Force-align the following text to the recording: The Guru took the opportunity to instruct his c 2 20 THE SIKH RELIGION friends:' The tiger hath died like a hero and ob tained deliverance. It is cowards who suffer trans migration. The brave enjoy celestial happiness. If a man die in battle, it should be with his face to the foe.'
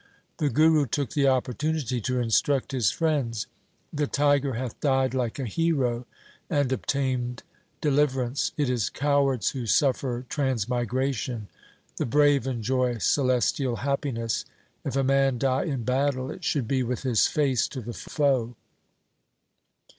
The 0.37 0.49
Guru 0.49 0.87
took 0.87 1.11
the 1.11 1.27
opportunity 1.27 2.01
to 2.01 2.17
instruct 2.19 2.71
his 2.71 2.87
c 2.87 2.93
2 2.95 2.97
20 2.97 3.07
THE 3.07 3.11
SIKH 3.11 3.11
RELIGION 3.11 3.31
friends:' 3.31 3.47
The 4.01 4.07
tiger 4.07 4.53
hath 4.55 4.79
died 4.79 5.13
like 5.13 5.37
a 5.37 5.45
hero 5.45 6.07
and 6.49 6.73
ob 6.73 6.87
tained 6.87 7.41
deliverance. 7.81 8.51
It 8.57 8.67
is 8.67 8.89
cowards 8.89 9.51
who 9.51 9.67
suffer 9.67 10.25
trans 10.27 10.67
migration. 10.67 11.49
The 11.97 12.07
brave 12.07 12.47
enjoy 12.47 12.97
celestial 12.97 13.75
happiness. 13.75 14.45
If 14.83 14.95
a 14.95 15.03
man 15.03 15.37
die 15.37 15.65
in 15.65 15.83
battle, 15.83 16.31
it 16.31 16.43
should 16.43 16.67
be 16.67 16.81
with 16.81 17.03
his 17.03 17.27
face 17.27 17.67
to 17.67 17.79
the 17.79 17.93
foe.' 17.93 18.55